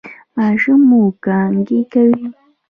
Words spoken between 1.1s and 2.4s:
کانګې کوي؟